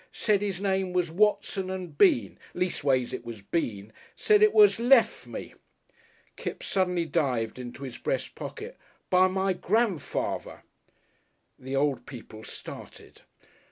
[0.11, 3.93] Said 'is name was Watson and Bean leastways 'e was Bean.
[4.15, 5.53] Said it was lef' me"
[6.37, 8.79] Kipps suddenly dived into his breast pocket.
[9.11, 10.63] "By my Grandfather"
[11.69, 13.21] The old people started.